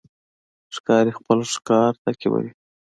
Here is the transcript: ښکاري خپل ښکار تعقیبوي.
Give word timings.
ښکاري 0.75 1.11
خپل 1.19 1.39
ښکار 1.53 1.91
تعقیبوي. 2.03 2.49